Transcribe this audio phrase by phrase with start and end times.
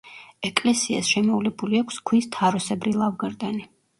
[0.47, 3.63] ეკლესიას შემოვლებული აქვს ქვის თაროსებრი ლავგარდანი.